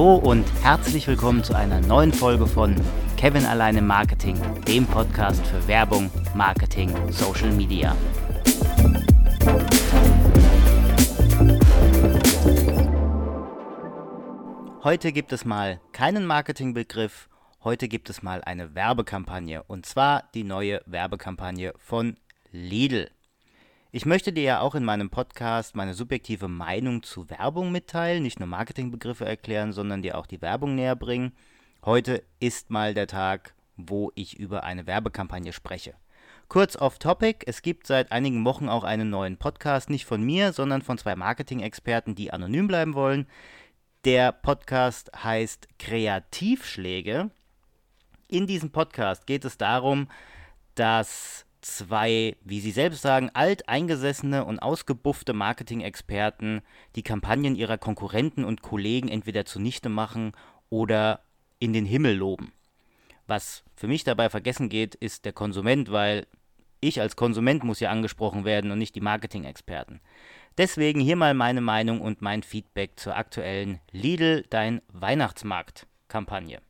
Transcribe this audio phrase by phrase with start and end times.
[0.00, 2.74] Hallo und herzlich willkommen zu einer neuen Folge von
[3.18, 4.34] Kevin alleine Marketing,
[4.66, 7.94] dem Podcast für Werbung, Marketing, Social Media.
[14.82, 17.28] Heute gibt es mal keinen Marketingbegriff,
[17.62, 22.16] heute gibt es mal eine Werbekampagne und zwar die neue Werbekampagne von
[22.52, 23.10] Lidl.
[23.92, 28.38] Ich möchte dir ja auch in meinem Podcast meine subjektive Meinung zu Werbung mitteilen, nicht
[28.38, 31.32] nur Marketingbegriffe erklären, sondern dir auch die Werbung näher bringen.
[31.84, 35.94] Heute ist mal der Tag, wo ich über eine Werbekampagne spreche.
[36.46, 40.52] Kurz off topic, es gibt seit einigen Wochen auch einen neuen Podcast, nicht von mir,
[40.52, 43.26] sondern von zwei Marketing-Experten, die anonym bleiben wollen.
[44.04, 47.30] Der Podcast heißt Kreativschläge.
[48.28, 50.06] In diesem Podcast geht es darum,
[50.76, 56.62] dass zwei, wie Sie selbst sagen, alteingesessene und ausgebuffte Marketing-Experten
[56.96, 60.32] die Kampagnen ihrer Konkurrenten und Kollegen entweder zunichte machen
[60.68, 61.20] oder
[61.58, 62.52] in den Himmel loben.
[63.26, 66.26] Was für mich dabei vergessen geht, ist der Konsument, weil
[66.80, 70.00] ich als Konsument muss ja angesprochen werden und nicht die Marketing-Experten.
[70.58, 76.60] Deswegen hier mal meine Meinung und mein Feedback zur aktuellen Lidl Dein Weihnachtsmarkt-Kampagne.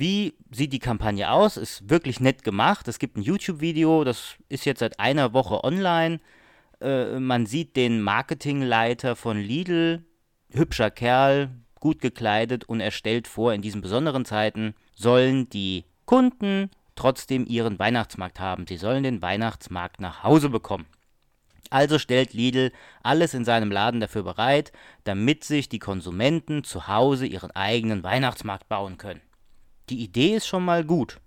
[0.00, 1.56] Wie sieht die Kampagne aus?
[1.56, 2.86] Ist wirklich nett gemacht.
[2.86, 6.20] Es gibt ein YouTube-Video, das ist jetzt seit einer Woche online.
[6.80, 10.04] Äh, man sieht den Marketingleiter von Lidl,
[10.52, 16.70] hübscher Kerl, gut gekleidet und er stellt vor, in diesen besonderen Zeiten sollen die Kunden
[16.94, 18.68] trotzdem ihren Weihnachtsmarkt haben.
[18.68, 20.86] Sie sollen den Weihnachtsmarkt nach Hause bekommen.
[21.70, 22.70] Also stellt Lidl
[23.02, 24.70] alles in seinem Laden dafür bereit,
[25.02, 29.22] damit sich die Konsumenten zu Hause ihren eigenen Weihnachtsmarkt bauen können
[29.90, 31.20] die Idee ist schon mal gut.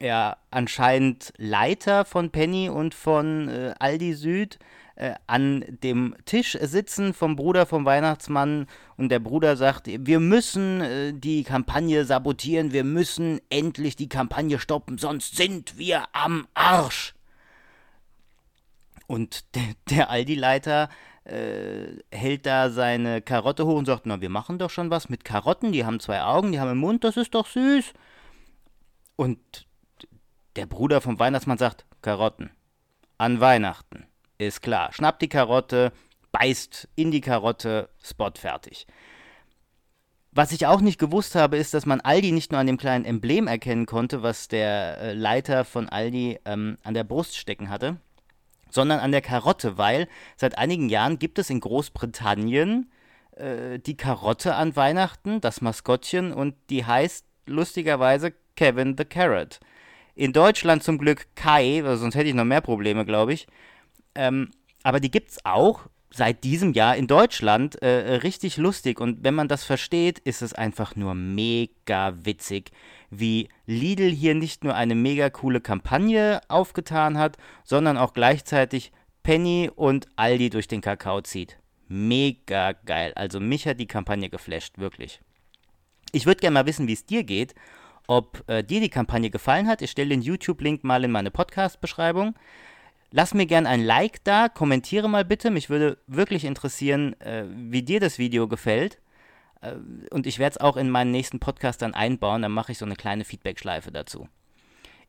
[0.00, 4.58] ja anscheinend Leiter von Penny und von äh, Aldi Süd
[4.96, 8.66] äh, an dem Tisch sitzen vom Bruder vom Weihnachtsmann
[8.96, 14.58] und der Bruder sagt, wir müssen äh, die Kampagne sabotieren, wir müssen endlich die Kampagne
[14.58, 17.14] stoppen, sonst sind wir am Arsch.
[19.06, 20.88] Und der, der Aldi-Leiter
[21.24, 25.24] äh, hält da seine Karotte hoch und sagt, na, wir machen doch schon was mit
[25.24, 27.92] Karotten, die haben zwei Augen, die haben einen Mund, das ist doch süß.
[29.16, 29.66] Und
[30.56, 32.50] der Bruder vom Weihnachtsmann sagt, Karotten.
[33.16, 34.06] An Weihnachten.
[34.38, 34.92] Ist klar.
[34.92, 35.92] Schnappt die Karotte,
[36.32, 38.86] beißt in die Karotte, Spot fertig.
[40.32, 43.04] Was ich auch nicht gewusst habe, ist, dass man Aldi nicht nur an dem kleinen
[43.04, 47.98] Emblem erkennen konnte, was der äh, Leiter von Aldi ähm, an der Brust stecken hatte,
[48.68, 52.90] sondern an der Karotte, weil seit einigen Jahren gibt es in Großbritannien
[53.36, 59.60] äh, die Karotte an Weihnachten, das Maskottchen, und die heißt lustigerweise Kevin the Carrot.
[60.16, 63.46] In Deutschland zum Glück Kai, sonst hätte ich noch mehr Probleme, glaube ich.
[64.14, 64.50] Ähm,
[64.82, 69.00] aber die gibt es auch seit diesem Jahr in Deutschland äh, richtig lustig.
[69.00, 72.70] Und wenn man das versteht, ist es einfach nur mega witzig,
[73.10, 78.92] wie Lidl hier nicht nur eine mega coole Kampagne aufgetan hat, sondern auch gleichzeitig
[79.24, 81.58] Penny und Aldi durch den Kakao zieht.
[81.88, 83.12] Mega geil.
[83.16, 85.20] Also mich hat die Kampagne geflasht, wirklich.
[86.12, 87.54] Ich würde gerne mal wissen, wie es dir geht,
[88.06, 89.82] ob äh, dir die Kampagne gefallen hat.
[89.82, 92.34] Ich stelle den YouTube-Link mal in meine Podcast-Beschreibung.
[93.16, 95.52] Lass mir gern ein Like da, kommentiere mal bitte.
[95.52, 98.98] Mich würde wirklich interessieren, äh, wie dir das Video gefällt.
[99.60, 99.74] Äh,
[100.10, 102.42] und ich werde es auch in meinen nächsten Podcast dann einbauen.
[102.42, 104.26] Dann mache ich so eine kleine Feedback-Schleife dazu.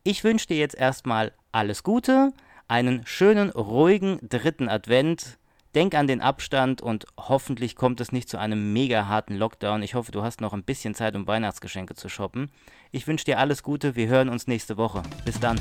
[0.04, 2.32] Ich wünsche dir jetzt erstmal alles Gute,
[2.68, 5.36] einen schönen, ruhigen dritten Advent.
[5.74, 9.82] Denk an den Abstand und hoffentlich kommt es nicht zu einem mega harten Lockdown.
[9.82, 12.52] Ich hoffe, du hast noch ein bisschen Zeit, um Weihnachtsgeschenke zu shoppen.
[12.92, 13.96] Ich wünsche dir alles Gute.
[13.96, 15.02] Wir hören uns nächste Woche.
[15.24, 15.60] Bis dann.